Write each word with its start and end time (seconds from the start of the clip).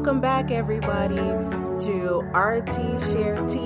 Welcome 0.00 0.22
back, 0.22 0.50
everybody, 0.50 1.16
to 1.16 2.22
RT 2.34 3.02
Share 3.12 3.46
T, 3.46 3.58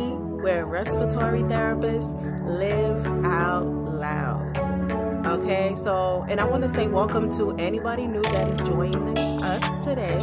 where 0.43 0.67
respiratory 0.67 1.43
therapists 1.43 2.13
live 2.45 3.07
out 3.25 3.65
loud. 3.65 5.27
Okay, 5.29 5.77
so, 5.77 6.27
and 6.29 6.41
I 6.41 6.45
want 6.45 6.65
to 6.65 6.69
say 6.71 6.89
welcome 6.89 7.31
to 7.37 7.53
anybody 7.53 8.09
new 8.09 8.21
that 8.21 8.49
is 8.49 8.61
joining 8.65 9.17
us 9.45 9.85
today 9.87 10.19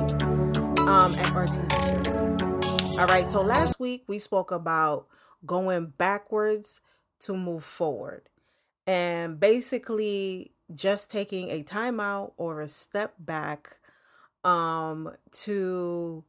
um, 0.81 1.13
at 1.13 1.33
RT 1.33 1.81
Share 1.81 2.03
T. 2.03 2.99
All 2.99 3.07
right, 3.07 3.25
so 3.25 3.41
last 3.41 3.79
week 3.79 4.03
we 4.07 4.19
spoke 4.19 4.51
about 4.51 5.07
going 5.45 5.93
backwards 5.97 6.81
to 7.21 7.37
move 7.37 7.63
forward 7.63 8.27
and 8.85 9.39
basically 9.39 10.51
just 10.75 11.09
taking 11.09 11.49
a 11.49 11.63
timeout 11.63 12.33
or 12.35 12.59
a 12.59 12.67
step 12.67 13.13
back 13.17 13.77
um 14.43 15.11
to 15.31 16.23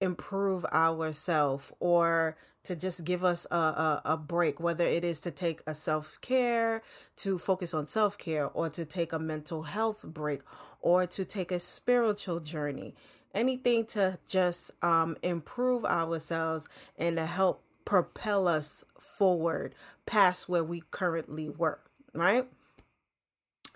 improve 0.00 0.64
ourselves 0.66 1.72
or 1.78 2.36
to 2.64 2.76
just 2.76 3.04
give 3.04 3.24
us 3.24 3.46
a, 3.50 3.56
a, 3.56 4.02
a, 4.04 4.16
break 4.16 4.60
whether 4.60 4.84
it 4.84 5.04
is 5.04 5.20
to 5.20 5.30
take 5.30 5.62
a 5.66 5.74
self-care 5.74 6.82
to 7.16 7.38
focus 7.38 7.74
on 7.74 7.86
self-care 7.86 8.48
or 8.48 8.68
to 8.68 8.84
take 8.84 9.12
a 9.12 9.18
mental 9.18 9.64
health 9.64 10.02
break 10.04 10.40
or 10.80 11.06
to 11.06 11.24
take 11.24 11.52
a 11.52 11.60
spiritual 11.60 12.40
journey. 12.40 12.94
Anything 13.34 13.86
to 13.86 14.18
just 14.28 14.72
um, 14.82 15.16
improve 15.22 15.84
ourselves 15.84 16.66
and 16.98 17.16
to 17.16 17.26
help 17.26 17.62
propel 17.84 18.46
us 18.46 18.84
forward 18.98 19.74
past 20.06 20.48
where 20.48 20.64
we 20.64 20.82
currently 20.90 21.48
were 21.48 21.80
right 22.14 22.46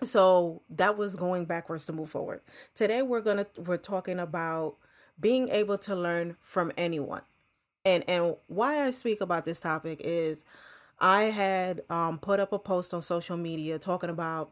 so 0.03 0.61
that 0.69 0.97
was 0.97 1.15
going 1.15 1.45
backwards 1.45 1.85
to 1.85 1.93
move 1.93 2.09
forward. 2.09 2.41
Today 2.75 3.01
we're 3.01 3.21
gonna 3.21 3.47
we're 3.57 3.77
talking 3.77 4.19
about 4.19 4.75
being 5.19 5.49
able 5.49 5.77
to 5.79 5.95
learn 5.95 6.35
from 6.39 6.71
anyone. 6.77 7.23
And 7.85 8.03
and 8.07 8.35
why 8.47 8.85
i 8.85 8.91
speak 8.91 9.21
about 9.21 9.45
this 9.45 9.59
topic 9.59 10.01
is 10.03 10.43
i 10.99 11.23
had 11.23 11.81
um, 11.89 12.19
put 12.19 12.39
up 12.39 12.51
a 12.53 12.59
post 12.59 12.93
on 12.93 13.01
social 13.01 13.37
media 13.37 13.79
talking 13.79 14.09
about 14.09 14.51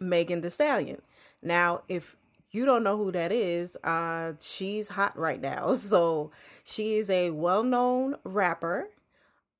Megan 0.00 0.40
Thee 0.42 0.50
Stallion. 0.50 1.00
Now 1.42 1.82
if 1.88 2.16
you 2.50 2.64
don't 2.64 2.82
know 2.82 2.96
who 2.96 3.12
that 3.12 3.32
is 3.32 3.76
uh 3.84 4.32
she's 4.40 4.88
hot 4.88 5.16
right 5.16 5.40
now. 5.40 5.72
So 5.74 6.30
she 6.64 6.96
is 6.96 7.08
a 7.08 7.30
well-known 7.30 8.16
rapper 8.24 8.88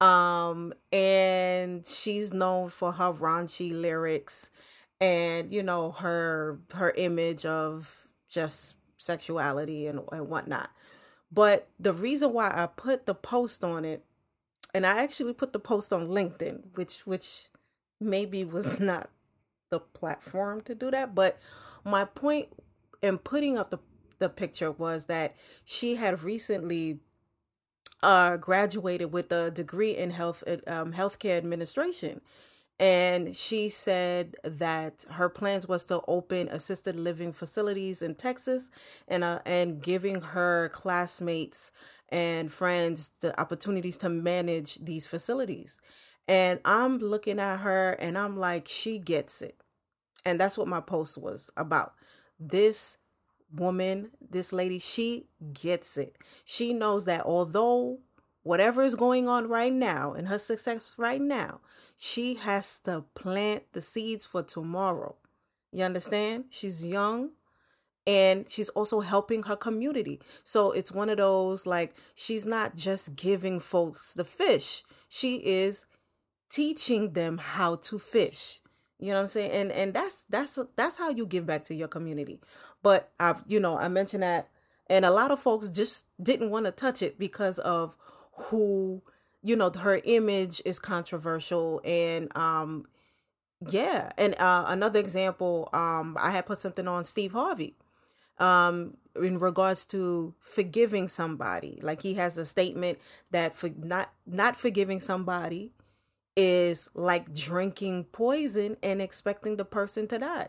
um 0.01 0.75
and 0.93 1.87
she's 1.87 2.33
known 2.33 2.69
for 2.69 2.93
her 2.93 3.13
raunchy 3.13 3.73
lyrics 3.73 4.51
and 5.01 5.53
you 5.53 5.63
know 5.63 5.93
her 5.93 6.61
her 6.75 6.93
image 6.97 7.47
of 7.47 7.95
just 8.31 8.77
sexuality 8.99 9.87
and, 9.87 10.01
and 10.13 10.29
whatnot. 10.29 10.71
But 11.33 11.69
the 11.81 11.93
reason 11.93 12.33
why 12.33 12.51
i 12.55 12.67
put 12.67 13.07
the 13.07 13.15
post 13.15 13.65
on 13.65 13.85
it 13.85 14.05
and 14.75 14.87
i 14.87 15.03
actually 15.03 15.33
put 15.33 15.53
the 15.53 15.59
post 15.59 15.93
on 15.93 16.09
linkedin 16.09 16.61
which 16.75 17.07
which 17.07 17.49
maybe 18.01 18.45
was 18.45 18.81
not 18.83 19.11
the 19.71 19.81
platform 19.81 20.61
to 20.63 20.75
do 20.75 20.91
that 20.91 21.15
but 21.15 21.39
my 21.85 22.05
point 22.05 22.49
in 23.03 23.19
putting 23.19 23.59
up 23.59 23.71
the 23.71 23.79
the 24.19 24.29
picture 24.29 24.71
was 24.73 25.07
that 25.07 25.37
she 25.65 25.97
had 25.97 26.23
recently 26.23 27.01
uh 28.03 28.37
graduated 28.37 29.13
with 29.13 29.33
a 29.33 29.51
degree 29.51 29.97
in 29.97 30.11
health 30.11 30.45
um 30.67 30.93
healthcare 30.95 31.39
administration 31.39 32.21
and 32.81 33.35
she 33.35 33.69
said 33.69 34.37
that 34.45 35.05
her 35.11 35.29
plans 35.29 35.67
was 35.67 35.85
to 35.85 36.01
open 36.07 36.49
assisted 36.49 36.95
living 36.95 37.33
facilities 37.33 38.03
in 38.03 38.15
Texas 38.15 38.71
and 39.09 39.25
uh, 39.25 39.41
and 39.45 39.83
giving 39.83 40.21
her 40.21 40.69
classmates 40.69 41.73
and 42.11 42.53
friends 42.53 43.11
the 43.21 43.39
opportunities 43.41 43.97
to 43.99 44.09
manage 44.09 44.77
these 44.77 45.07
facilities. 45.07 45.81
And 46.29 46.61
I'm 46.65 46.99
looking 46.99 47.41
at 47.41 47.59
her 47.59 47.93
and 47.93 48.17
I'm 48.17 48.37
like 48.37 48.69
she 48.69 48.99
gets 48.99 49.43
it. 49.43 49.57
And 50.25 50.41
that's 50.41 50.57
what 50.59 50.69
my 50.69 50.81
post 50.81 51.19
was 51.19 51.51
about. 51.57 51.95
This 52.39 52.99
woman, 53.53 54.11
this 54.21 54.53
lady, 54.53 54.79
she 54.79 55.27
gets 55.53 55.97
it. 55.97 56.17
She 56.45 56.73
knows 56.73 57.07
that 57.07 57.23
although 57.25 57.99
whatever 58.49 58.83
is 58.83 58.95
going 58.95 59.29
on 59.29 59.47
right 59.47 59.75
now 59.75 60.15
and 60.15 60.27
her 60.27 60.39
success 60.39 60.95
right 60.97 61.21
now, 61.21 61.61
she 61.99 62.35
has 62.35 62.79
to 62.79 63.05
plant 63.15 63.63
the 63.75 63.83
seeds 63.83 64.25
for 64.25 64.43
tomorrow. 64.43 65.15
You 65.71 65.85
understand? 65.85 66.45
She's 66.49 66.83
young 66.83 67.33
and 68.07 68.49
she's 68.49 68.71
also 68.71 69.01
helping 69.01 69.43
her 69.43 69.55
community. 69.55 70.19
So 70.45 70.73
it's 70.73 70.91
one 70.91 71.11
of 71.11 71.19
those 71.19 71.67
like 71.67 71.95
she's 72.15 72.47
not 72.47 72.75
just 72.75 73.15
giving 73.15 73.61
folks 73.61 74.15
the 74.15 74.25
fish, 74.25 74.83
she 75.11 75.37
is 75.37 75.85
teaching 76.51 77.13
them 77.13 77.37
how 77.37 77.77
to 77.77 77.99
fish. 77.99 78.63
You 78.99 79.09
know 79.09 79.17
what 79.17 79.21
I'm 79.21 79.27
saying? 79.27 79.51
And 79.51 79.73
and 79.73 79.93
that's 79.93 80.25
that's 80.31 80.59
that's 80.75 80.97
how 80.97 81.11
you 81.11 81.27
give 81.27 81.45
back 81.45 81.65
to 81.65 81.75
your 81.75 81.89
community. 81.89 82.41
But 82.83 83.13
I've 83.21 83.45
you 83.47 83.61
know, 83.61 83.77
I 83.77 83.89
mentioned 83.89 84.23
that 84.23 84.49
and 84.89 85.05
a 85.05 85.11
lot 85.11 85.31
of 85.31 85.39
folks 85.39 85.69
just 85.69 86.07
didn't 86.23 86.49
want 86.49 86.65
to 86.65 86.73
touch 86.73 87.03
it 87.03 87.19
because 87.19 87.59
of 87.59 87.95
who 88.45 89.03
you 89.43 89.57
know 89.57 89.71
her 89.71 90.01
image 90.05 90.63
is 90.65 90.79
controversial 90.79 91.81
and 91.85 92.35
um 92.37 92.87
yeah 93.69 94.11
and 94.17 94.35
uh 94.39 94.65
another 94.69 94.99
example 94.99 95.69
um 95.73 96.17
i 96.21 96.31
had 96.31 96.47
put 96.47 96.59
something 96.59 96.89
on 96.89 97.05
steve 97.05 97.33
harvey 97.33 97.75
um 98.39 98.97
in 99.23 99.39
regards 99.39 99.85
to 99.87 100.35
forgiving 100.41 101.09
somebody. 101.09 101.79
Like 101.83 102.03
he 102.03 102.15
has 102.15 102.37
a 102.39 102.47
statement 102.47 102.99
that 103.31 103.55
for 103.55 103.71
not 103.77 104.13
not 104.27 104.57
forgiving 104.57 105.01
somebody 105.01 105.73
is 106.37 106.89
like 106.95 107.35
drinking 107.35 108.05
poison 108.05 108.77
and 108.83 109.03
expecting 109.03 109.57
the 109.57 109.65
person 109.65 110.07
to 110.09 110.19
die 110.19 110.49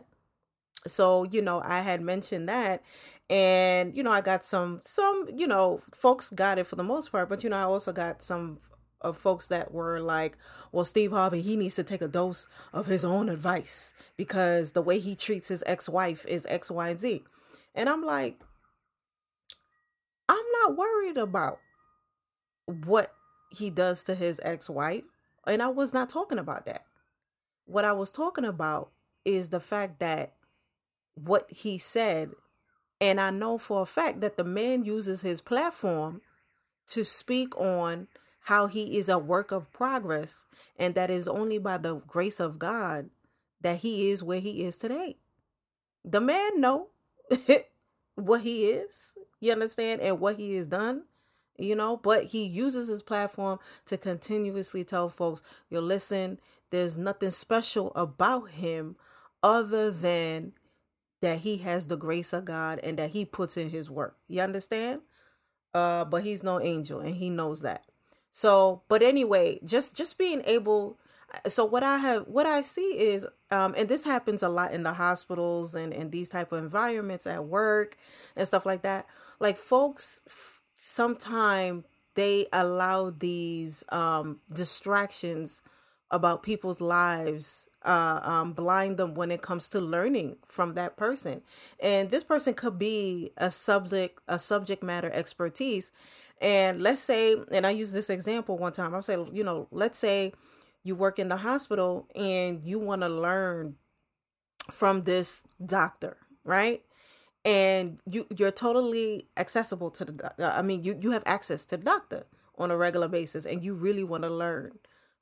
so 0.87 1.23
you 1.31 1.41
know 1.41 1.61
i 1.63 1.79
had 1.81 2.01
mentioned 2.01 2.47
that 2.47 2.81
and 3.29 3.95
you 3.95 4.03
know 4.03 4.11
i 4.11 4.21
got 4.21 4.45
some 4.45 4.79
some 4.83 5.27
you 5.35 5.47
know 5.47 5.81
folks 5.93 6.29
got 6.29 6.57
it 6.57 6.65
for 6.65 6.75
the 6.75 6.83
most 6.83 7.11
part 7.11 7.29
but 7.29 7.43
you 7.43 7.49
know 7.49 7.57
i 7.57 7.63
also 7.63 7.91
got 7.91 8.21
some 8.21 8.57
of 9.01 9.17
folks 9.17 9.47
that 9.47 9.71
were 9.73 9.99
like, 9.99 10.37
well, 10.71 10.85
Steve 10.85 11.11
Harvey, 11.11 11.41
he 11.41 11.55
needs 11.55 11.75
to 11.75 11.83
take 11.83 12.01
a 12.01 12.07
dose 12.07 12.47
of 12.73 12.85
his 12.87 13.05
own 13.05 13.29
advice 13.29 13.93
because 14.17 14.73
the 14.73 14.81
way 14.81 14.99
he 14.99 15.15
treats 15.15 15.47
his 15.47 15.63
ex 15.65 15.87
wife 15.87 16.25
is 16.27 16.45
X, 16.49 16.69
Y, 16.69 16.89
and 16.89 16.99
Z. 16.99 17.23
And 17.75 17.87
I'm 17.87 18.03
like, 18.03 18.41
I'm 20.27 20.45
not 20.61 20.77
worried 20.77 21.17
about 21.17 21.59
what 22.65 23.13
he 23.51 23.69
does 23.69 24.03
to 24.03 24.15
his 24.15 24.39
ex 24.43 24.69
wife. 24.69 25.03
And 25.47 25.63
I 25.63 25.69
was 25.69 25.93
not 25.93 26.09
talking 26.09 26.37
about 26.37 26.65
that. 26.65 26.85
What 27.65 27.85
I 27.85 27.93
was 27.93 28.11
talking 28.11 28.45
about 28.45 28.91
is 29.23 29.49
the 29.49 29.59
fact 29.59 29.99
that 29.99 30.33
what 31.23 31.49
he 31.51 31.77
said, 31.77 32.31
and 33.01 33.19
I 33.19 33.31
know 33.31 33.57
for 33.57 33.81
a 33.81 33.85
fact 33.85 34.21
that 34.21 34.37
the 34.37 34.43
man 34.43 34.83
uses 34.83 35.21
his 35.21 35.41
platform 35.41 36.21
to 36.87 37.03
speak 37.03 37.57
on 37.57 38.07
how 38.43 38.67
he 38.67 38.97
is 38.97 39.09
a 39.09 39.19
work 39.19 39.51
of 39.51 39.71
progress 39.71 40.45
and 40.77 40.95
that 40.95 41.11
is 41.11 41.27
only 41.27 41.59
by 41.59 41.77
the 41.77 41.95
grace 41.95 42.39
of 42.39 42.57
God 42.57 43.09
that 43.61 43.77
he 43.77 44.09
is 44.09 44.23
where 44.23 44.39
he 44.39 44.63
is 44.63 44.77
today. 44.77 45.17
The 46.03 46.21
man 46.21 46.59
know 46.59 46.87
what 48.15 48.41
he 48.41 48.69
is, 48.69 49.13
you 49.39 49.51
understand, 49.51 50.01
and 50.01 50.19
what 50.19 50.37
he 50.37 50.55
has 50.55 50.67
done, 50.67 51.03
you 51.57 51.75
know, 51.75 51.97
but 51.97 52.25
he 52.25 52.45
uses 52.45 52.87
his 52.87 53.03
platform 53.03 53.59
to 53.85 53.97
continuously 53.97 54.83
tell 54.83 55.09
folks, 55.09 55.43
you 55.69 55.81
listen, 55.81 56.39
there's 56.71 56.97
nothing 56.97 57.31
special 57.31 57.91
about 57.95 58.51
him 58.51 58.95
other 59.43 59.91
than 59.91 60.53
that 61.21 61.39
he 61.39 61.57
has 61.57 61.87
the 61.87 61.97
grace 61.97 62.33
of 62.33 62.45
God 62.45 62.79
and 62.79 62.97
that 62.97 63.11
he 63.11 63.25
puts 63.25 63.57
in 63.57 63.69
his 63.69 63.89
work. 63.89 64.17
You 64.27 64.41
understand? 64.41 65.01
Uh, 65.73 66.05
but 66.05 66.23
he's 66.23 66.43
no 66.43 66.59
angel 66.59 66.99
and 66.99 67.15
he 67.15 67.29
knows 67.29 67.61
that. 67.61 67.83
So, 68.31 68.83
but 68.87 69.01
anyway, 69.01 69.59
just 69.65 69.95
just 69.95 70.17
being 70.17 70.41
able 70.45 70.97
so 71.47 71.65
what 71.65 71.83
I 71.83 71.97
have 71.97 72.27
what 72.27 72.45
I 72.45 72.61
see 72.61 72.97
is 72.99 73.25
um 73.51 73.75
and 73.77 73.87
this 73.87 74.03
happens 74.03 74.41
a 74.43 74.49
lot 74.49 74.73
in 74.73 74.83
the 74.83 74.93
hospitals 74.93 75.75
and 75.75 75.93
and 75.93 76.11
these 76.11 76.29
type 76.29 76.51
of 76.51 76.63
environments 76.63 77.27
at 77.27 77.45
work 77.45 77.97
and 78.35 78.47
stuff 78.47 78.65
like 78.65 78.81
that. 78.83 79.07
Like 79.39 79.57
folks 79.57 80.21
sometimes 80.73 81.85
they 82.15 82.47
allow 82.51 83.11
these 83.11 83.83
um 83.89 84.39
distractions 84.51 85.61
about 86.11 86.43
people's 86.43 86.81
lives 86.81 87.68
uh 87.85 88.19
um 88.23 88.53
blind 88.53 88.97
them 88.97 89.13
when 89.15 89.31
it 89.31 89.41
comes 89.41 89.69
to 89.69 89.79
learning 89.79 90.37
from 90.47 90.73
that 90.75 90.97
person. 90.97 91.41
And 91.79 92.11
this 92.11 92.23
person 92.23 92.53
could 92.53 92.77
be 92.79 93.31
a 93.37 93.51
subject 93.51 94.19
a 94.27 94.39
subject 94.39 94.83
matter 94.83 95.09
expertise 95.13 95.91
and 96.41 96.81
let's 96.81 97.01
say, 97.01 97.35
and 97.51 97.67
I 97.67 97.71
use 97.71 97.91
this 97.91 98.09
example 98.09 98.57
one 98.57 98.71
time, 98.71 98.95
I'll 98.95 99.01
say, 99.01 99.17
you 99.33 99.43
know, 99.43 99.67
let's 99.71 99.99
say 99.99 100.31
you 100.83 100.95
work 100.95 101.19
in 101.19 101.27
the 101.27 101.37
hospital 101.37 102.07
and 102.15 102.63
you 102.63 102.79
want 102.79 103.01
to 103.01 103.09
learn 103.09 103.75
from 104.71 105.03
this 105.03 105.43
doctor, 105.65 106.17
right? 106.43 106.83
and 107.45 107.99
you 108.09 108.27
you're 108.35 108.51
totally 108.51 109.27
accessible 109.37 109.89
to 109.89 110.05
the 110.05 110.33
uh, 110.39 110.57
I 110.57 110.61
mean 110.61 110.83
you 110.83 110.97
you 110.99 111.11
have 111.11 111.23
access 111.25 111.65
to 111.65 111.77
the 111.77 111.83
doctor 111.83 112.25
on 112.57 112.71
a 112.71 112.77
regular 112.77 113.07
basis 113.07 113.45
and 113.45 113.63
you 113.63 113.75
really 113.75 114.03
want 114.03 114.23
to 114.23 114.29
learn 114.29 114.73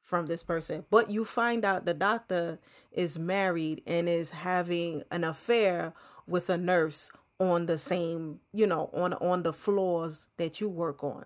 from 0.07 0.27
this 0.27 0.41
person 0.41 0.85
but 0.89 1.11
you 1.11 1.25
find 1.25 1.65
out 1.65 1.83
the 1.83 1.93
doctor 1.93 2.57
is 2.93 3.19
married 3.19 3.81
and 3.85 4.07
is 4.07 4.31
having 4.31 5.03
an 5.11 5.25
affair 5.25 5.93
with 6.25 6.49
a 6.49 6.57
nurse 6.57 7.11
on 7.39 7.65
the 7.65 7.77
same 7.77 8.39
you 8.53 8.65
know 8.65 8.89
on 8.93 9.13
on 9.15 9.43
the 9.43 9.53
floors 9.53 10.27
that 10.37 10.59
you 10.59 10.69
work 10.69 11.03
on. 11.03 11.25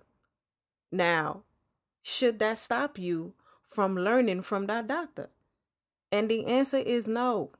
Now 0.91 1.43
should 2.01 2.39
that 2.39 2.57
stop 2.59 2.97
you 2.97 3.33
from 3.63 3.95
learning 3.95 4.41
from 4.41 4.65
that 4.67 4.87
doctor? 4.87 5.29
And 6.11 6.29
the 6.29 6.45
answer 6.45 6.77
is 6.77 7.07
no. 7.07 7.51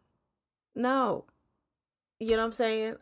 No. 0.76 1.26
You 2.20 2.32
know 2.32 2.38
what 2.38 2.46
i'm 2.46 2.52
saying? 2.52 2.96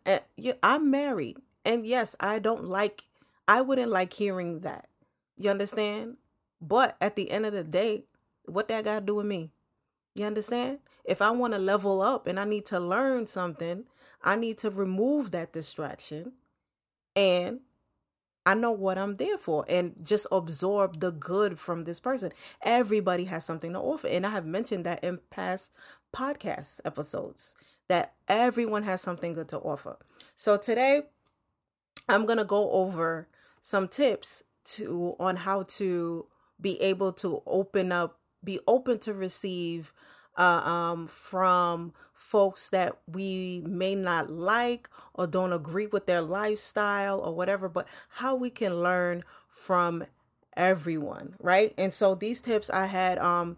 I'm 0.61 0.91
married. 0.91 1.37
And 1.65 1.85
yes 1.85 2.15
i 2.19 2.39
don't 2.39 2.65
like 2.65 3.05
i 3.47 3.61
wouldn't 3.61 3.91
like 3.91 4.13
hearing 4.13 4.59
that. 4.59 4.89
You 5.37 5.49
understand? 5.49 6.17
But 6.61 6.97
at 6.99 7.15
the 7.15 7.31
end 7.31 7.45
of 7.45 7.53
the 7.53 7.63
day 7.63 8.03
what 8.49 8.67
that 8.69 8.83
got 8.83 8.99
to 8.99 9.05
do 9.05 9.15
with 9.15 9.25
me? 9.25 9.51
You 10.15 10.25
understand? 10.25 10.79
If 11.05 11.21
I 11.21 11.31
want 11.31 11.53
to 11.53 11.59
level 11.59 12.01
up 12.01 12.27
and 12.27 12.39
I 12.39 12.45
need 12.45 12.65
to 12.67 12.79
learn 12.79 13.25
something, 13.25 13.85
I 14.23 14.35
need 14.35 14.57
to 14.59 14.69
remove 14.69 15.31
that 15.31 15.53
distraction 15.53 16.33
and 17.15 17.61
I 18.45 18.55
know 18.55 18.71
what 18.71 18.97
I'm 18.97 19.17
there 19.17 19.37
for 19.37 19.65
and 19.69 19.93
just 20.03 20.25
absorb 20.31 21.01
the 21.01 21.11
good 21.11 21.59
from 21.59 21.83
this 21.83 21.99
person. 21.99 22.31
Everybody 22.63 23.25
has 23.25 23.45
something 23.45 23.73
to 23.73 23.79
offer. 23.79 24.07
And 24.07 24.25
I 24.25 24.31
have 24.31 24.45
mentioned 24.45 24.85
that 24.85 25.03
in 25.03 25.19
past 25.29 25.71
podcast 26.15 26.79
episodes 26.83 27.53
that 27.89 28.13
everyone 28.27 28.83
has 28.83 29.01
something 29.01 29.33
good 29.33 29.49
to 29.49 29.59
offer. 29.59 29.97
So 30.35 30.57
today 30.57 31.03
I'm 32.07 32.25
going 32.25 32.37
to 32.37 32.45
go 32.45 32.71
over 32.71 33.27
some 33.61 33.87
tips 33.87 34.41
to 34.65 35.15
on 35.19 35.35
how 35.35 35.63
to 35.63 36.25
be 36.59 36.81
able 36.81 37.13
to 37.13 37.43
open 37.45 37.91
up 37.91 38.18
be 38.43 38.59
open 38.67 38.99
to 38.99 39.13
receive 39.13 39.93
uh, 40.37 40.61
um, 40.63 41.07
from 41.07 41.93
folks 42.13 42.69
that 42.69 42.97
we 43.07 43.61
may 43.65 43.95
not 43.95 44.29
like 44.29 44.89
or 45.13 45.25
don't 45.27 45.53
agree 45.53 45.87
with 45.87 46.05
their 46.05 46.21
lifestyle 46.21 47.19
or 47.19 47.33
whatever, 47.33 47.67
but 47.67 47.87
how 48.09 48.35
we 48.35 48.49
can 48.49 48.81
learn 48.81 49.23
from 49.49 50.03
everyone, 50.55 51.35
right? 51.39 51.73
And 51.77 51.93
so 51.93 52.15
these 52.15 52.41
tips 52.41 52.69
I 52.69 52.85
had 52.85 53.17
um 53.19 53.57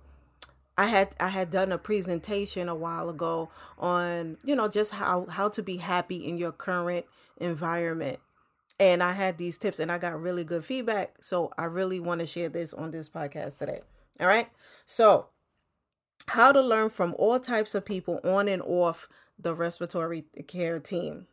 I 0.78 0.86
had 0.86 1.16
I 1.20 1.30
had 1.30 1.52
done 1.52 1.72
a 1.72 1.78
presentation 1.78 2.70
a 2.70 2.76
while 2.76 3.10
ago 3.10 3.50
on, 3.78 4.38
you 4.44 4.56
know, 4.56 4.68
just 4.68 4.94
how 4.94 5.26
how 5.26 5.50
to 5.50 5.62
be 5.62 5.78
happy 5.78 6.28
in 6.28 6.38
your 6.38 6.52
current 6.52 7.06
environment. 7.38 8.20
And 8.80 9.04
I 9.04 9.12
had 9.12 9.38
these 9.38 9.58
tips 9.58 9.80
and 9.80 9.92
I 9.92 9.98
got 9.98 10.20
really 10.20 10.44
good 10.44 10.66
feedback, 10.66 11.18
so 11.22 11.52
I 11.58 11.66
really 11.66 12.00
want 12.00 12.22
to 12.22 12.28
share 12.28 12.50
this 12.50 12.74
on 12.74 12.92
this 12.92 13.10
podcast 13.10 13.60
today. 13.60 13.82
All 14.22 14.28
right. 14.28 14.50
So, 14.86 15.28
how 16.28 16.52
to 16.52 16.62
learn 16.62 16.90
from 16.90 17.16
all 17.18 17.40
types 17.40 17.74
of 17.74 17.84
people 17.84 18.20
on 18.24 18.48
and 18.48 18.62
off 18.62 19.10
the 19.38 19.56
respiratory 19.56 20.26
care 20.48 20.80
team. 20.80 21.26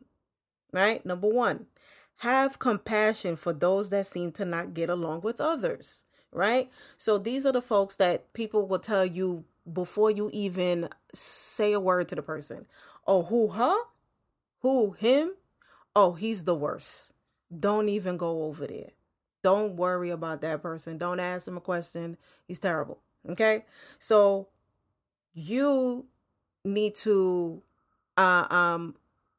Right. 0.72 1.04
Number 1.04 1.28
one, 1.28 1.66
have 2.18 2.58
compassion 2.58 3.36
for 3.36 3.52
those 3.52 3.90
that 3.90 4.06
seem 4.06 4.32
to 4.32 4.44
not 4.44 4.72
get 4.74 4.88
along 4.88 5.20
with 5.20 5.40
others. 5.40 6.06
Right. 6.32 6.70
So, 6.96 7.18
these 7.18 7.44
are 7.44 7.52
the 7.52 7.62
folks 7.62 7.96
that 7.96 8.32
people 8.32 8.66
will 8.66 8.78
tell 8.78 9.04
you 9.04 9.44
before 9.70 10.10
you 10.10 10.30
even 10.32 10.88
say 11.12 11.72
a 11.74 11.80
word 11.80 12.08
to 12.08 12.14
the 12.14 12.22
person. 12.22 12.66
Oh, 13.06 13.24
who, 13.24 13.48
huh? 13.48 13.84
Who, 14.60 14.92
him? 14.92 15.32
Oh, 15.94 16.14
he's 16.14 16.44
the 16.44 16.54
worst. 16.54 17.12
Don't 17.56 17.88
even 17.88 18.16
go 18.16 18.44
over 18.44 18.66
there. 18.66 18.90
Don't 19.48 19.76
worry 19.76 20.10
about 20.10 20.42
that 20.42 20.60
person. 20.60 20.98
Don't 20.98 21.20
ask 21.20 21.48
him 21.48 21.56
a 21.56 21.60
question. 21.62 22.18
He's 22.46 22.58
terrible. 22.58 22.98
Okay? 23.30 23.64
So 23.98 24.48
you 25.32 26.04
need 26.66 26.94
to 26.96 27.62
uh, 28.18 28.44
um 28.50 28.94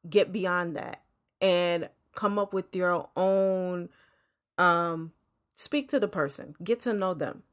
get 0.08 0.32
beyond 0.32 0.74
that 0.74 1.02
and 1.40 1.88
come 2.16 2.40
up 2.40 2.52
with 2.52 2.74
your 2.74 3.08
own 3.16 3.88
um 4.58 5.12
speak 5.54 5.88
to 5.90 6.00
the 6.00 6.08
person. 6.08 6.56
Get 6.60 6.80
to 6.80 6.92
know 6.92 7.14
them. 7.14 7.44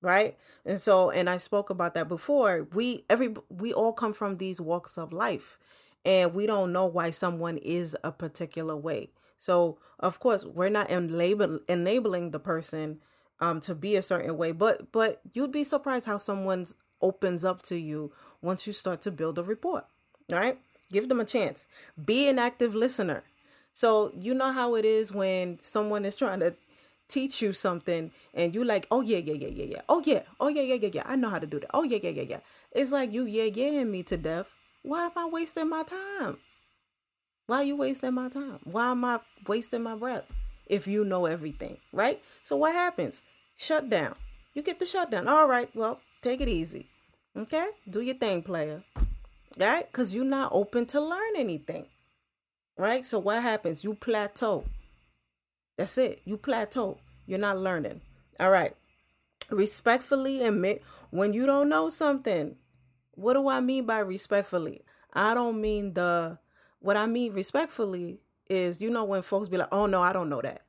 Right? 0.00 0.38
And 0.64 0.80
so 0.80 1.10
and 1.10 1.28
I 1.28 1.38
spoke 1.38 1.70
about 1.70 1.94
that 1.94 2.06
before. 2.06 2.68
We 2.72 3.04
every 3.10 3.34
we 3.48 3.72
all 3.72 3.92
come 3.92 4.12
from 4.12 4.36
these 4.36 4.60
walks 4.60 4.96
of 4.96 5.12
life 5.12 5.58
and 6.04 6.32
we 6.32 6.46
don't 6.46 6.72
know 6.72 6.86
why 6.86 7.10
someone 7.10 7.58
is 7.58 7.96
a 8.04 8.12
particular 8.12 8.76
way. 8.76 9.10
So 9.38 9.78
of 10.00 10.20
course 10.20 10.44
we're 10.44 10.68
not 10.70 10.90
enable, 10.90 11.60
enabling 11.68 12.30
the 12.30 12.38
person 12.38 13.00
um 13.40 13.60
to 13.60 13.74
be 13.74 13.96
a 13.96 14.02
certain 14.02 14.36
way, 14.36 14.52
but 14.52 14.92
but 14.92 15.20
you'd 15.32 15.52
be 15.52 15.64
surprised 15.64 16.06
how 16.06 16.18
someone 16.18 16.66
opens 17.02 17.44
up 17.44 17.62
to 17.62 17.76
you 17.76 18.12
once 18.40 18.66
you 18.66 18.72
start 18.72 19.02
to 19.02 19.10
build 19.10 19.38
a. 19.38 19.84
All 20.32 20.38
right? 20.38 20.58
Give 20.92 21.08
them 21.08 21.20
a 21.20 21.24
chance. 21.24 21.66
Be 22.02 22.28
an 22.28 22.38
active 22.38 22.74
listener. 22.74 23.24
So 23.72 24.12
you 24.18 24.34
know 24.34 24.52
how 24.52 24.74
it 24.74 24.84
is 24.84 25.12
when 25.12 25.58
someone 25.60 26.04
is 26.04 26.16
trying 26.16 26.40
to 26.40 26.54
teach 27.08 27.42
you 27.42 27.52
something 27.52 28.10
and 28.34 28.54
you 28.54 28.64
like, 28.64 28.86
oh 28.90 29.00
yeah, 29.00 29.18
yeah, 29.18 29.34
yeah, 29.34 29.48
yeah, 29.48 29.64
yeah. 29.64 29.80
Oh 29.88 30.02
yeah, 30.04 30.22
oh 30.40 30.48
yeah, 30.48 30.62
yeah, 30.62 30.74
yeah, 30.74 30.90
yeah. 30.92 31.02
I 31.06 31.16
know 31.16 31.30
how 31.30 31.38
to 31.38 31.46
do 31.46 31.60
that. 31.60 31.70
Oh 31.74 31.82
yeah, 31.82 31.98
yeah, 32.02 32.10
yeah, 32.10 32.22
yeah. 32.22 32.40
It's 32.72 32.90
like 32.92 33.12
you 33.12 33.26
yeah, 33.26 33.44
yeah 33.44 33.84
me 33.84 34.02
to 34.04 34.16
death. 34.16 34.50
Why 34.82 35.06
am 35.06 35.12
I 35.16 35.26
wasting 35.26 35.68
my 35.68 35.82
time? 35.82 36.38
Why 37.46 37.58
are 37.58 37.64
you 37.64 37.76
wasting 37.76 38.14
my 38.14 38.28
time? 38.28 38.58
Why 38.64 38.90
am 38.90 39.04
I 39.04 39.20
wasting 39.46 39.82
my 39.82 39.94
breath 39.94 40.24
if 40.66 40.86
you 40.86 41.04
know 41.04 41.26
everything, 41.26 41.78
right? 41.92 42.20
So 42.42 42.56
what 42.56 42.74
happens? 42.74 43.22
Shut 43.56 43.88
down. 43.88 44.16
You 44.54 44.62
get 44.62 44.80
the 44.80 44.86
shutdown. 44.86 45.28
All 45.28 45.48
right, 45.48 45.68
well, 45.74 46.00
take 46.22 46.40
it 46.40 46.48
easy. 46.48 46.88
Okay? 47.36 47.68
Do 47.88 48.00
your 48.00 48.16
thing, 48.16 48.42
player. 48.42 48.82
Right? 49.58 49.90
Because 49.90 50.14
you're 50.14 50.24
not 50.24 50.50
open 50.52 50.86
to 50.86 51.00
learn 51.00 51.36
anything. 51.36 51.86
Right? 52.76 53.04
So 53.04 53.18
what 53.18 53.42
happens? 53.42 53.84
You 53.84 53.94
plateau. 53.94 54.64
That's 55.78 55.98
it. 55.98 56.22
You 56.24 56.36
plateau. 56.36 56.98
You're 57.26 57.38
not 57.38 57.58
learning. 57.58 58.00
All 58.40 58.50
right. 58.50 58.74
Respectfully 59.50 60.42
admit 60.42 60.82
when 61.10 61.32
you 61.32 61.46
don't 61.46 61.68
know 61.68 61.88
something. 61.88 62.56
What 63.12 63.34
do 63.34 63.48
I 63.48 63.60
mean 63.60 63.86
by 63.86 63.98
respectfully? 64.00 64.82
I 65.12 65.34
don't 65.34 65.60
mean 65.60 65.94
the 65.94 66.38
what 66.86 66.96
I 66.96 67.06
mean 67.06 67.32
respectfully 67.32 68.20
is, 68.48 68.80
you 68.80 68.90
know, 68.90 69.02
when 69.02 69.20
folks 69.20 69.48
be 69.48 69.56
like, 69.56 69.68
oh 69.72 69.86
no, 69.86 70.02
I 70.02 70.12
don't 70.12 70.28
know 70.28 70.40
that. 70.40 70.62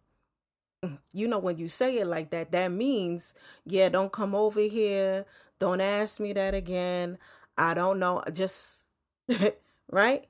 You 1.13 1.27
know, 1.27 1.37
when 1.37 1.57
you 1.57 1.69
say 1.69 1.99
it 1.99 2.07
like 2.07 2.31
that, 2.31 2.51
that 2.51 2.71
means, 2.71 3.35
yeah, 3.65 3.89
don't 3.89 4.11
come 4.11 4.33
over 4.33 4.61
here. 4.61 5.25
Don't 5.59 5.79
ask 5.79 6.19
me 6.19 6.33
that 6.33 6.55
again. 6.55 7.19
I 7.55 7.75
don't 7.75 7.99
know. 7.99 8.23
Just, 8.33 8.85
right? 9.91 10.25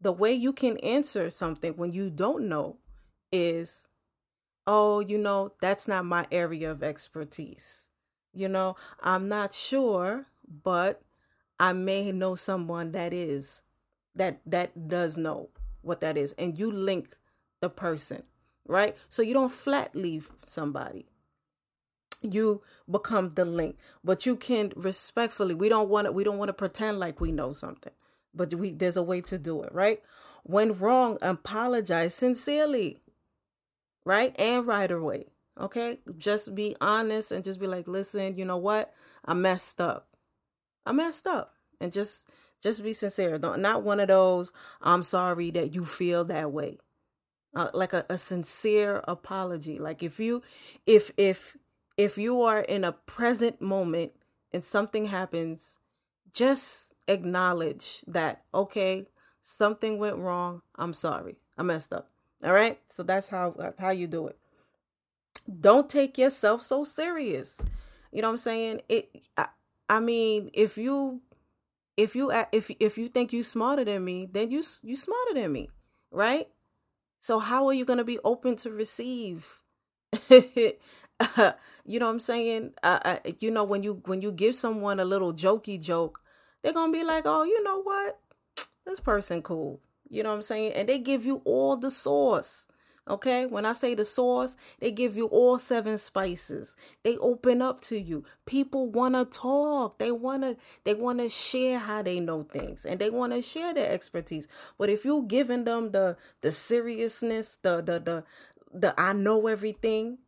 The 0.00 0.12
way 0.12 0.32
you 0.32 0.52
can 0.52 0.78
answer 0.78 1.30
something 1.30 1.74
when 1.76 1.92
you 1.92 2.10
don't 2.10 2.48
know 2.48 2.78
is, 3.30 3.86
oh, 4.66 4.98
you 4.98 5.18
know, 5.18 5.52
that's 5.60 5.86
not 5.86 6.04
my 6.04 6.26
area 6.32 6.72
of 6.72 6.82
expertise. 6.82 7.88
You 8.32 8.48
know, 8.48 8.74
I'm 9.00 9.28
not 9.28 9.52
sure, 9.52 10.26
but 10.64 11.02
I 11.60 11.72
may 11.72 12.10
know 12.10 12.34
someone 12.34 12.92
that 12.92 13.12
is 13.12 13.62
that 14.20 14.40
that 14.46 14.88
does 14.88 15.16
know 15.16 15.48
what 15.82 16.00
that 16.00 16.16
is. 16.16 16.32
And 16.38 16.58
you 16.58 16.70
link 16.70 17.16
the 17.60 17.70
person 17.70 18.22
right? 18.70 18.96
So 19.08 19.22
you 19.22 19.34
don't 19.34 19.52
flat 19.52 19.94
leave 19.94 20.30
somebody. 20.44 21.06
You 22.22 22.62
become 22.88 23.34
the 23.34 23.44
link. 23.44 23.76
But 24.04 24.24
you 24.24 24.36
can 24.36 24.72
respectfully 24.76 25.54
we 25.54 25.68
don't 25.68 25.88
want 25.88 26.06
to 26.06 26.12
we 26.12 26.24
don't 26.24 26.38
want 26.38 26.50
to 26.50 26.54
pretend 26.54 26.98
like 26.98 27.20
we 27.20 27.32
know 27.32 27.52
something. 27.52 27.92
But 28.34 28.54
we 28.54 28.72
there's 28.72 28.96
a 28.96 29.02
way 29.02 29.20
to 29.22 29.38
do 29.38 29.62
it 29.62 29.72
right? 29.74 30.00
When 30.44 30.78
wrong 30.78 31.18
apologize 31.20 32.14
sincerely 32.14 33.02
right? 34.04 34.34
And 34.38 34.66
right 34.66 34.90
away 34.90 35.26
okay? 35.60 35.98
Just 36.16 36.54
be 36.54 36.76
honest 36.80 37.32
and 37.32 37.44
just 37.44 37.60
be 37.60 37.66
like 37.66 37.88
listen 37.88 38.36
you 38.38 38.44
know 38.44 38.58
what? 38.58 38.92
I 39.24 39.34
messed 39.34 39.80
up. 39.80 40.08
I 40.86 40.92
messed 40.92 41.26
up. 41.26 41.54
And 41.80 41.92
just 41.92 42.28
just 42.62 42.82
be 42.82 42.92
sincere. 42.92 43.38
Don't 43.38 43.62
not 43.62 43.82
one 43.82 44.00
of 44.00 44.08
those. 44.08 44.52
I'm 44.82 45.02
sorry 45.02 45.50
that 45.52 45.74
you 45.74 45.84
feel 45.84 46.24
that 46.26 46.52
way. 46.52 46.78
Uh, 47.54 47.68
like 47.74 47.92
a, 47.92 48.06
a 48.08 48.16
sincere 48.16 49.02
apology. 49.08 49.78
Like 49.78 50.02
if 50.02 50.20
you, 50.20 50.42
if 50.86 51.10
if 51.16 51.56
if 51.96 52.16
you 52.16 52.42
are 52.42 52.60
in 52.60 52.84
a 52.84 52.92
present 52.92 53.60
moment 53.60 54.12
and 54.52 54.64
something 54.64 55.06
happens, 55.06 55.78
just 56.32 56.92
acknowledge 57.08 58.02
that. 58.06 58.44
Okay, 58.54 59.06
something 59.42 59.98
went 59.98 60.16
wrong. 60.16 60.62
I'm 60.76 60.94
sorry. 60.94 61.36
I 61.58 61.62
messed 61.62 61.92
up. 61.92 62.10
All 62.44 62.52
right. 62.52 62.78
So 62.88 63.02
that's 63.02 63.28
how 63.28 63.54
how 63.78 63.90
you 63.90 64.06
do 64.06 64.28
it. 64.28 64.38
Don't 65.60 65.90
take 65.90 66.18
yourself 66.18 66.62
so 66.62 66.84
serious. 66.84 67.60
You 68.12 68.22
know 68.22 68.28
what 68.28 68.34
I'm 68.34 68.38
saying? 68.38 68.82
It. 68.88 69.28
I, 69.36 69.48
I 69.88 69.98
mean, 69.98 70.50
if 70.54 70.78
you 70.78 71.20
if 71.96 72.16
you 72.16 72.30
if 72.52 72.70
if 72.80 72.98
you 72.98 73.08
think 73.08 73.32
you 73.32 73.42
smarter 73.42 73.84
than 73.84 74.04
me, 74.04 74.26
then 74.30 74.50
you 74.50 74.62
you 74.82 74.96
smarter 74.96 75.34
than 75.34 75.52
me. 75.52 75.70
right? 76.10 76.48
So 77.20 77.38
how 77.38 77.66
are 77.68 77.74
you 77.74 77.84
going 77.84 77.98
to 77.98 78.04
be 78.04 78.18
open 78.24 78.56
to 78.56 78.70
receive? 78.70 79.60
you 80.30 80.74
know 81.98 82.06
what 82.06 82.12
I'm 82.12 82.20
saying? 82.20 82.72
Uh, 82.82 82.98
uh, 83.04 83.16
you 83.40 83.50
know 83.50 83.64
when 83.64 83.82
you 83.82 84.02
when 84.06 84.22
you 84.22 84.32
give 84.32 84.54
someone 84.54 85.00
a 85.00 85.04
little 85.04 85.32
jokey 85.34 85.80
joke, 85.80 86.20
they're 86.62 86.72
gonna 86.72 86.92
be 86.92 87.04
like, 87.04 87.24
"Oh, 87.26 87.44
you 87.44 87.62
know 87.62 87.82
what? 87.82 88.18
This 88.86 89.00
person 89.00 89.42
cool." 89.42 89.80
You 90.08 90.22
know 90.22 90.30
what 90.30 90.36
I'm 90.36 90.42
saying? 90.42 90.72
And 90.74 90.88
they 90.88 90.98
give 90.98 91.24
you 91.26 91.42
all 91.44 91.76
the 91.76 91.90
sauce. 91.90 92.66
Okay, 93.10 93.44
when 93.44 93.66
I 93.66 93.72
say 93.72 93.96
the 93.96 94.04
sauce, 94.04 94.56
they 94.78 94.92
give 94.92 95.16
you 95.16 95.26
all 95.26 95.58
seven 95.58 95.98
spices. 95.98 96.76
They 97.02 97.16
open 97.18 97.60
up 97.60 97.80
to 97.82 97.98
you. 97.98 98.24
People 98.46 98.88
want 98.88 99.16
to 99.16 99.24
talk. 99.24 99.98
They 99.98 100.12
want 100.12 100.42
to 100.44 100.56
they 100.84 100.94
want 100.94 101.18
to 101.18 101.28
share 101.28 101.80
how 101.80 102.02
they 102.02 102.20
know 102.20 102.44
things 102.44 102.86
and 102.86 103.00
they 103.00 103.10
want 103.10 103.32
to 103.32 103.42
share 103.42 103.74
their 103.74 103.90
expertise. 103.90 104.46
But 104.78 104.90
if 104.90 105.04
you 105.04 105.24
giving 105.26 105.64
them 105.64 105.90
the 105.90 106.16
the 106.40 106.52
seriousness, 106.52 107.58
the 107.62 107.82
the 107.82 107.98
the 107.98 108.24
the 108.72 108.94
I 108.96 109.12
know 109.12 109.48
everything, 109.48 110.18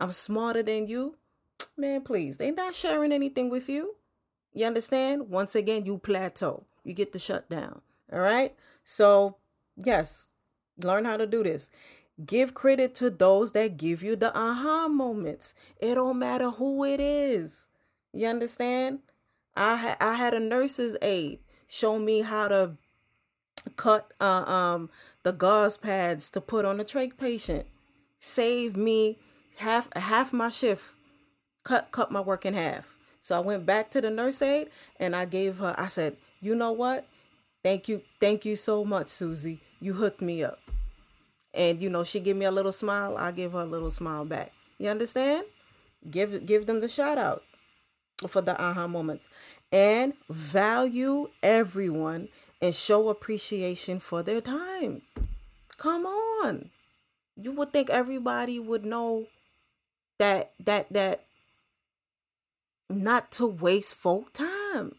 I'm 0.00 0.12
smarter 0.12 0.62
than 0.62 0.88
you, 0.88 1.16
man, 1.76 2.00
please. 2.00 2.38
They 2.38 2.50
not 2.50 2.74
sharing 2.74 3.12
anything 3.12 3.50
with 3.50 3.68
you. 3.68 3.96
You 4.54 4.66
understand? 4.66 5.28
Once 5.28 5.54
again, 5.54 5.84
you 5.84 5.98
plateau. 5.98 6.64
You 6.84 6.94
get 6.94 7.12
the 7.12 7.18
shut 7.18 7.50
down. 7.50 7.82
All 8.12 8.20
right? 8.20 8.54
So, 8.82 9.36
yes, 9.76 10.30
learn 10.82 11.04
how 11.04 11.16
to 11.16 11.26
do 11.26 11.42
this. 11.42 11.70
Give 12.26 12.54
credit 12.54 12.94
to 12.96 13.10
those 13.10 13.52
that 13.52 13.76
give 13.76 14.02
you 14.02 14.16
the 14.16 14.36
aha 14.36 14.88
moments. 14.88 15.54
It 15.80 15.94
don't 15.94 16.18
matter 16.18 16.50
who 16.50 16.84
it 16.84 17.00
is. 17.00 17.68
You 18.12 18.26
understand? 18.26 19.00
I 19.56 19.76
ha- 19.76 19.96
I 20.00 20.14
had 20.14 20.34
a 20.34 20.40
nurse's 20.40 20.96
aide 21.02 21.40
show 21.68 21.98
me 21.98 22.22
how 22.22 22.48
to 22.48 22.76
cut 23.76 24.12
uh, 24.20 24.24
um 24.24 24.90
the 25.22 25.32
gauze 25.32 25.76
pads 25.76 26.30
to 26.30 26.40
put 26.40 26.64
on 26.64 26.80
a 26.80 26.84
trach 26.84 27.16
patient. 27.16 27.66
Save 28.18 28.76
me 28.76 29.18
half 29.58 29.88
half 29.96 30.32
my 30.32 30.48
shift. 30.48 30.94
Cut 31.64 31.90
cut 31.92 32.10
my 32.10 32.20
work 32.20 32.44
in 32.44 32.54
half. 32.54 32.96
So 33.20 33.36
I 33.36 33.40
went 33.40 33.66
back 33.66 33.90
to 33.92 34.00
the 34.00 34.10
nurse 34.10 34.42
aide 34.42 34.68
and 34.98 35.14
I 35.14 35.24
gave 35.24 35.58
her 35.58 35.74
I 35.78 35.88
said, 35.88 36.16
"You 36.40 36.54
know 36.54 36.72
what? 36.72 37.06
Thank 37.62 37.88
you 37.88 38.02
thank 38.20 38.44
you 38.44 38.56
so 38.56 38.84
much, 38.84 39.08
Susie. 39.08 39.60
You 39.80 39.94
hooked 39.94 40.20
me 40.22 40.42
up." 40.42 40.58
And 41.54 41.82
you 41.82 41.90
know 41.90 42.04
she 42.04 42.20
give 42.20 42.36
me 42.36 42.44
a 42.44 42.50
little 42.50 42.72
smile 42.72 43.16
i 43.18 43.30
give 43.32 43.52
her 43.52 43.60
a 43.60 43.64
little 43.66 43.90
smile 43.90 44.24
back. 44.24 44.52
You 44.78 44.88
understand? 44.88 45.44
Give 46.10 46.46
give 46.46 46.66
them 46.66 46.80
the 46.80 46.88
shout 46.88 47.18
out 47.18 47.42
for 48.28 48.40
the 48.40 48.60
aha 48.60 48.86
moments. 48.86 49.28
And 49.70 50.14
value 50.28 51.28
everyone 51.42 52.28
and 52.62 52.74
show 52.74 53.08
appreciation 53.08 53.98
for 53.98 54.22
their 54.22 54.40
time. 54.40 55.02
Come 55.76 56.06
on. 56.06 56.70
You 57.36 57.52
would 57.52 57.72
think 57.72 57.90
everybody 57.90 58.58
would 58.58 58.84
know 58.84 59.26
that 60.18 60.52
that 60.60 60.90
that 60.92 61.24
not 62.88 63.30
to 63.32 63.46
waste 63.46 63.94
folk 63.94 64.32
time. 64.32 64.94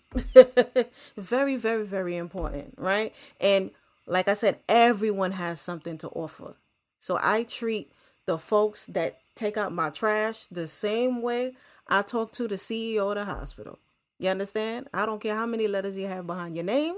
Very 1.18 1.56
very 1.56 1.86
very 1.86 2.18
important 2.18 2.74
right? 2.78 3.14
And 3.40 3.72
like 4.12 4.28
I 4.28 4.34
said, 4.34 4.60
everyone 4.68 5.32
has 5.32 5.62
something 5.62 5.98
to 6.00 6.10
offer. 6.10 6.56
So 7.00 7.18
I 7.22 7.44
treat 7.44 7.92
the 8.26 8.38
folks 8.38 8.86
that 8.88 9.20
take 9.36 9.56
out 9.56 9.72
my 9.72 9.90
trash 9.90 10.48
the 10.52 10.68
same 10.68 11.22
way 11.22 11.54
I 11.88 12.02
talk 12.02 12.32
to 12.34 12.48
the 12.48 12.56
CEO 12.56 13.10
of 13.10 13.16
the 13.16 13.26
hospital. 13.26 13.80
You 14.20 14.30
understand? 14.30 14.90
I 14.94 15.06
don't 15.06 15.22
care 15.22 15.36
how 15.36 15.46
many 15.46 15.68
letters 15.68 15.98
you 15.98 16.08
have 16.08 16.28
behind 16.28 16.56
your 16.56 16.66
name. 16.66 16.96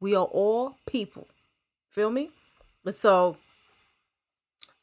We 0.00 0.16
are 0.16 0.24
all 0.24 0.78
people. 0.86 1.28
Feel 1.90 2.10
me? 2.10 2.30
So 2.92 3.36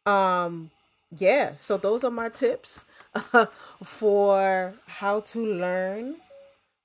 um 0.06 0.70
yeah, 1.18 1.54
so 1.58 1.78
those 1.78 2.04
are 2.04 2.12
my 2.12 2.30
tips 2.30 2.86
for 3.84 4.76
how 4.86 5.22
to 5.22 5.46
learn 5.46 6.18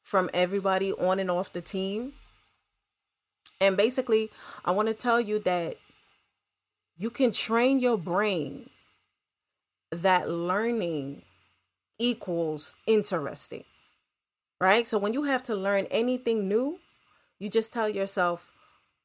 from 0.02 0.30
everybody 0.32 0.92
on 0.92 1.18
and 1.18 1.30
off 1.30 1.52
the 1.52 1.60
team. 1.60 2.14
And 3.62 3.76
basically, 3.76 4.28
I 4.64 4.72
want 4.72 4.88
to 4.88 4.94
tell 4.94 5.20
you 5.20 5.38
that 5.40 5.76
you 6.98 7.10
can 7.10 7.30
train 7.30 7.78
your 7.78 7.96
brain 7.96 8.70
that 9.92 10.28
learning 10.28 11.22
equals 11.96 12.74
interesting. 12.88 13.62
Right? 14.60 14.84
So 14.84 14.98
when 14.98 15.12
you 15.12 15.22
have 15.24 15.44
to 15.44 15.54
learn 15.54 15.86
anything 15.92 16.48
new, 16.48 16.80
you 17.38 17.48
just 17.48 17.72
tell 17.72 17.88
yourself, 17.88 18.50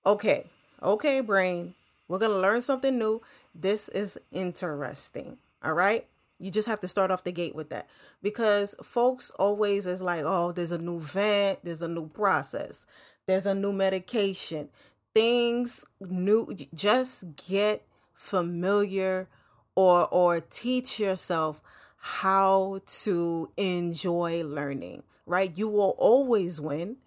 okay, 0.04 0.48
okay, 0.82 1.22
brain, 1.22 1.76
we're 2.08 2.20
going 2.20 2.32
to 2.32 2.40
learn 2.40 2.62
something 2.62 2.98
new. 2.98 3.22
This 3.54 3.90
is 3.90 4.18
interesting. 4.32 5.38
All 5.64 5.74
right? 5.74 6.08
You 6.40 6.50
just 6.50 6.68
have 6.68 6.80
to 6.80 6.88
start 6.88 7.12
off 7.12 7.24
the 7.24 7.32
gate 7.32 7.56
with 7.56 7.70
that 7.70 7.88
because 8.24 8.74
folks 8.82 9.30
always 9.38 9.86
is 9.86 10.02
like, 10.02 10.24
oh, 10.24 10.52
there's 10.52 10.72
a 10.72 10.78
new 10.80 11.00
vent, 11.00 11.60
there's 11.64 11.84
a 11.84 11.88
new 11.88 12.08
process 12.10 12.88
there's 13.28 13.46
a 13.46 13.54
new 13.54 13.74
medication. 13.74 14.70
Things 15.14 15.86
new 16.00 16.48
just 16.74 17.36
get 17.36 17.86
familiar 18.14 19.28
or 19.76 20.08
or 20.08 20.40
teach 20.42 21.00
yourself 21.00 21.62
how 21.98 22.80
to 23.04 23.52
enjoy 23.58 24.44
learning 24.44 25.04
right? 25.28 25.56
You 25.56 25.68
will 25.68 25.94
always 26.00 26.60
win 26.60 26.98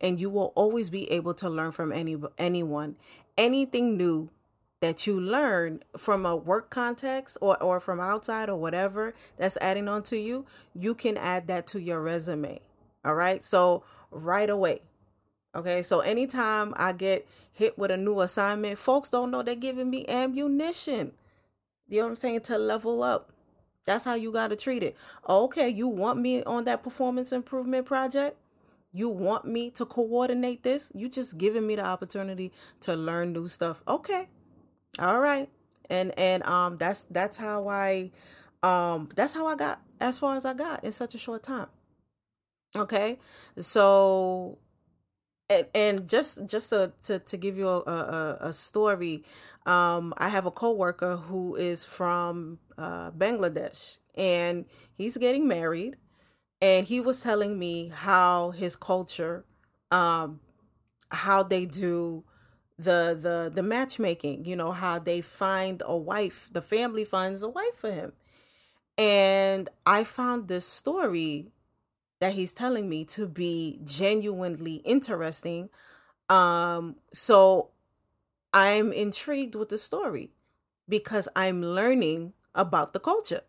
and 0.00 0.20
you 0.20 0.28
will 0.28 0.52
always 0.54 0.90
be 0.90 1.10
able 1.10 1.32
to 1.34 1.48
learn 1.48 1.72
from 1.72 1.92
any 1.92 2.18
anyone. 2.36 2.96
Anything 3.38 3.96
new 3.96 4.30
that 4.80 5.06
you 5.06 5.18
learn 5.18 5.82
from 5.96 6.26
a 6.26 6.36
work 6.36 6.70
context 6.70 7.38
or, 7.40 7.60
or 7.62 7.80
from 7.80 8.00
outside 8.00 8.50
or 8.50 8.56
whatever 8.56 9.14
that's 9.36 9.56
adding 9.60 9.88
on 9.88 10.02
to 10.04 10.16
you 10.16 10.46
you 10.72 10.94
can 10.94 11.16
add 11.16 11.48
that 11.48 11.66
to 11.66 11.80
your 11.80 12.00
resume 12.00 12.60
all 13.04 13.14
right? 13.14 13.42
So 13.42 13.82
right 14.10 14.48
away 14.48 14.82
Okay, 15.54 15.82
so 15.82 16.00
anytime 16.00 16.74
I 16.76 16.92
get 16.92 17.26
hit 17.52 17.78
with 17.78 17.90
a 17.90 17.96
new 17.96 18.20
assignment, 18.20 18.78
folks 18.78 19.10
don't 19.10 19.30
know 19.30 19.42
they're 19.42 19.54
giving 19.54 19.90
me 19.90 20.06
ammunition. 20.08 21.12
You 21.88 21.98
know 21.98 22.04
what 22.04 22.10
I'm 22.10 22.16
saying? 22.16 22.40
To 22.42 22.58
level 22.58 23.02
up. 23.02 23.32
That's 23.86 24.04
how 24.04 24.14
you 24.14 24.30
got 24.30 24.50
to 24.50 24.56
treat 24.56 24.82
it. 24.82 24.96
Okay, 25.26 25.68
you 25.68 25.88
want 25.88 26.18
me 26.18 26.42
on 26.44 26.64
that 26.64 26.82
performance 26.82 27.32
improvement 27.32 27.86
project? 27.86 28.36
You 28.92 29.08
want 29.08 29.46
me 29.46 29.70
to 29.70 29.86
coordinate 29.86 30.62
this? 30.62 30.90
You 30.94 31.08
just 31.08 31.38
giving 31.38 31.66
me 31.66 31.76
the 31.76 31.84
opportunity 31.84 32.52
to 32.80 32.94
learn 32.94 33.32
new 33.32 33.48
stuff. 33.48 33.82
Okay. 33.88 34.28
All 34.98 35.20
right. 35.20 35.48
And 35.90 36.18
and 36.18 36.42
um 36.44 36.76
that's 36.76 37.06
that's 37.10 37.36
how 37.36 37.68
I 37.68 38.10
um 38.62 39.08
that's 39.14 39.34
how 39.34 39.46
I 39.46 39.56
got 39.56 39.80
as 40.00 40.18
far 40.18 40.36
as 40.36 40.44
I 40.44 40.54
got 40.54 40.84
in 40.84 40.92
such 40.92 41.14
a 41.14 41.18
short 41.18 41.42
time. 41.42 41.68
Okay? 42.76 43.18
So 43.58 44.58
and, 45.50 45.66
and 45.74 46.08
just 46.08 46.46
just 46.46 46.70
to, 46.70 46.92
to, 47.04 47.18
to 47.18 47.36
give 47.36 47.56
you 47.56 47.68
a, 47.68 47.80
a, 47.80 48.38
a 48.48 48.52
story, 48.52 49.24
um, 49.66 50.14
I 50.18 50.28
have 50.28 50.46
a 50.46 50.50
coworker 50.50 51.16
who 51.16 51.56
is 51.56 51.84
from 51.84 52.58
uh, 52.76 53.10
Bangladesh, 53.12 53.98
and 54.14 54.66
he's 54.96 55.16
getting 55.16 55.48
married, 55.48 55.96
and 56.60 56.86
he 56.86 57.00
was 57.00 57.22
telling 57.22 57.58
me 57.58 57.88
how 57.94 58.50
his 58.50 58.76
culture, 58.76 59.44
um, 59.90 60.40
how 61.10 61.42
they 61.42 61.66
do 61.66 62.24
the 62.78 63.16
the 63.20 63.50
the 63.54 63.62
matchmaking. 63.62 64.44
You 64.44 64.56
know 64.56 64.72
how 64.72 64.98
they 64.98 65.20
find 65.22 65.82
a 65.86 65.96
wife, 65.96 66.48
the 66.52 66.62
family 66.62 67.04
finds 67.04 67.42
a 67.42 67.48
wife 67.48 67.76
for 67.76 67.90
him, 67.90 68.12
and 68.96 69.68
I 69.86 70.04
found 70.04 70.48
this 70.48 70.66
story 70.66 71.52
that 72.20 72.34
he's 72.34 72.52
telling 72.52 72.88
me 72.88 73.04
to 73.04 73.26
be 73.26 73.80
genuinely 73.84 74.76
interesting. 74.84 75.68
Um, 76.28 76.96
so 77.12 77.70
I'm 78.52 78.92
intrigued 78.92 79.54
with 79.54 79.68
the 79.68 79.78
story 79.78 80.30
because 80.88 81.28
I'm 81.36 81.62
learning 81.62 82.32
about 82.54 82.92
the 82.92 83.00
culture. 83.00 83.42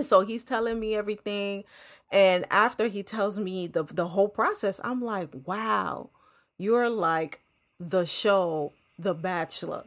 So 0.00 0.20
he's 0.20 0.44
telling 0.44 0.78
me 0.78 0.94
everything. 0.94 1.64
And 2.12 2.44
after 2.50 2.88
he 2.88 3.02
tells 3.02 3.38
me 3.38 3.66
the, 3.66 3.84
the 3.84 4.08
whole 4.08 4.28
process, 4.28 4.80
I'm 4.82 5.02
like, 5.02 5.30
wow, 5.44 6.10
you're 6.58 6.90
like 6.90 7.40
the 7.78 8.04
show, 8.04 8.72
The 8.98 9.14
Bachelor. 9.14 9.84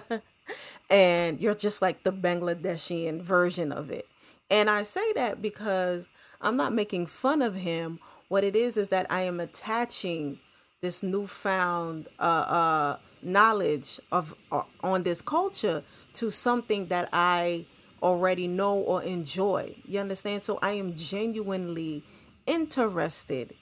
and 0.90 1.40
you're 1.40 1.54
just 1.54 1.82
like 1.82 2.02
the 2.04 2.12
Bangladeshian 2.12 3.22
version 3.22 3.72
of 3.72 3.90
it. 3.90 4.06
And 4.50 4.68
I 4.68 4.82
say 4.82 5.12
that 5.14 5.40
because 5.40 6.08
I'm 6.42 6.56
not 6.56 6.72
making 6.72 7.06
fun 7.06 7.40
of 7.40 7.54
him. 7.54 8.00
What 8.28 8.44
it 8.44 8.56
is 8.56 8.76
is 8.76 8.88
that 8.88 9.06
I 9.10 9.22
am 9.22 9.40
attaching 9.40 10.40
this 10.80 11.02
newfound 11.02 12.08
uh, 12.18 12.22
uh, 12.22 12.96
knowledge 13.22 14.00
of 14.10 14.34
uh, 14.50 14.62
on 14.82 15.04
this 15.04 15.22
culture 15.22 15.84
to 16.14 16.30
something 16.30 16.86
that 16.88 17.08
I 17.12 17.66
already 18.02 18.48
know 18.48 18.76
or 18.76 19.02
enjoy. 19.02 19.76
You 19.84 20.00
understand? 20.00 20.42
So 20.42 20.58
I 20.60 20.72
am 20.72 20.94
genuinely 20.94 22.02
interested 22.46 23.54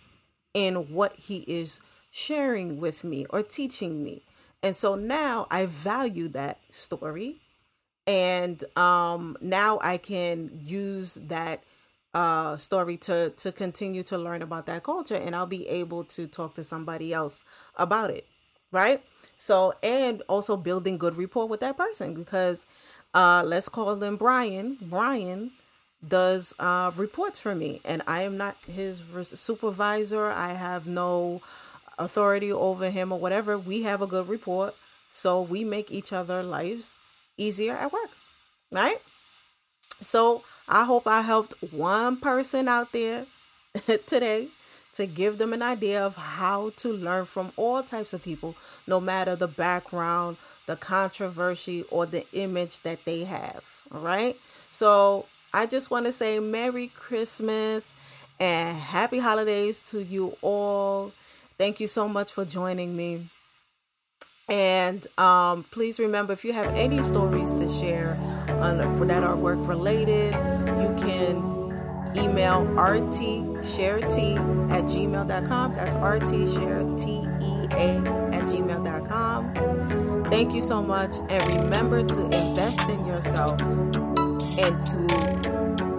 in 0.55 0.95
what 0.95 1.15
he 1.17 1.45
is 1.47 1.81
sharing 2.11 2.81
with 2.81 3.05
me 3.05 3.27
or 3.31 3.43
teaching 3.43 4.03
me. 4.03 4.23
And 4.63 4.75
so 4.77 4.95
now 4.95 5.47
I 5.51 5.67
value 5.67 6.29
that 6.29 6.61
story. 6.71 7.41
And 8.07 8.65
um, 8.77 9.37
now 9.41 9.79
I 9.83 9.99
can 9.99 10.51
use 10.65 11.15
that 11.15 11.63
uh, 12.15 12.57
story 12.57 12.97
to 12.97 13.31
to 13.31 13.53
continue 13.53 14.03
to 14.05 14.19
learn 14.19 14.43
about 14.43 14.67
that 14.67 14.83
culture, 14.83 15.15
and 15.15 15.35
I'll 15.35 15.47
be 15.47 15.69
able 15.69 16.05
to 16.05 16.27
talk 16.27 16.55
to 16.55 16.65
somebody 16.65 17.13
else 17.13 17.45
about 17.77 18.11
it, 18.11 18.27
right? 18.73 19.03
So, 19.37 19.75
and 19.83 20.23
also 20.29 20.57
building 20.57 20.99
good 20.99 21.17
rapport 21.17 21.49
with 21.49 21.61
that 21.61 21.77
person 21.77 22.15
because 22.15 22.67
uh, 23.15 23.43
let's 23.47 23.69
call 23.69 23.97
them 23.97 24.17
Brian. 24.17 24.77
Brian 24.83 25.53
does 26.07 26.55
uh, 26.59 26.91
reports 26.97 27.41
for 27.41 27.55
me, 27.55 27.81
and 27.85 28.03
I 28.07 28.23
am 28.23 28.37
not 28.37 28.57
his 28.67 29.03
supervisor. 29.35 30.27
I 30.31 30.53
have 30.55 30.87
no 30.87 31.43
authority 31.99 32.53
over 32.53 32.91
him 32.91 33.13
or 33.13 33.19
whatever. 33.19 33.59
We 33.59 33.83
have 33.83 34.03
a 34.03 34.07
good 34.07 34.29
report, 34.29 34.75
so 35.11 35.41
we 35.41 35.65
make 35.65 35.91
each 35.91 36.13
other 36.13 36.43
lives 36.43 36.99
easier 37.37 37.75
at 37.77 37.93
work, 37.93 38.11
right? 38.71 38.99
So 40.01 40.43
I 40.71 40.85
hope 40.85 41.09
I 41.09 41.23
helped 41.23 41.55
one 41.73 42.17
person 42.17 42.69
out 42.69 42.93
there 42.93 43.27
today 44.07 44.49
to 44.95 45.07
give 45.07 45.39
them 45.39 45.53
an 45.53 45.63
idea 45.63 46.05
of 46.05 46.15
how 46.15 46.71
to 46.77 46.93
learn 46.93 47.25
from 47.25 47.53
all 47.57 47.83
types 47.83 48.13
of 48.13 48.23
people, 48.23 48.55
no 48.87 49.01
matter 49.01 49.35
the 49.35 49.49
background, 49.49 50.37
the 50.67 50.77
controversy, 50.77 51.83
or 51.91 52.07
the 52.07 52.25
image 52.33 52.81
that 52.81 53.05
they 53.05 53.25
have. 53.25 53.65
All 53.93 54.01
right. 54.01 54.39
So 54.71 55.27
I 55.53 55.67
just 55.67 55.91
want 55.91 56.07
to 56.07 56.13
say 56.13 56.39
Merry 56.39 56.87
Christmas 56.87 57.93
and 58.39 58.79
Happy 58.79 59.19
Holidays 59.19 59.83
to 59.91 60.05
you 60.05 60.37
all. 60.41 61.13
Thank 61.59 61.81
you 61.81 61.89
so 61.89 62.09
much 62.09 62.33
for 62.33 62.45
joining 62.45 62.97
me. 62.97 63.29
And 64.49 65.07
um, 65.19 65.65
please 65.71 65.99
remember 66.01 66.33
if 66.33 66.45
you 66.45 66.53
have 66.53 66.75
any 66.75 67.03
stories 67.05 67.51
to 67.51 67.69
share 67.69 68.19
on, 68.51 68.97
for 68.99 69.05
that 69.07 69.25
are 69.25 69.37
work 69.37 69.59
related, 69.67 70.33
you 70.33 70.95
can 70.99 71.51
email 72.17 72.65
rtsharety 72.77 74.37
at 74.71 74.85
gmail.com. 74.85 75.75
That's 75.75 75.95
rtsharetea 75.95 77.31
at 78.35 78.45
gmail.com. 78.45 80.25
Thank 80.31 80.55
you 80.55 80.63
so 80.63 80.83
much. 80.83 81.15
And 81.29 81.55
remember 81.55 82.03
to 82.03 82.25
invest 82.25 82.89
in 82.89 83.07
yourself 83.07 83.61
and 83.61 84.85
to 84.87 84.99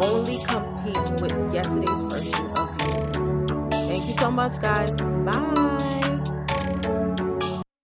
only 0.02 0.38
compete 0.44 1.22
with 1.22 1.54
yesterday's 1.54 2.02
version 2.02 2.52
of 2.58 2.72
you. 2.82 3.70
Thank 3.72 4.06
you 4.06 4.12
so 4.12 4.32
much, 4.32 4.60
guys. 4.62 4.92
Bye. 4.94 5.91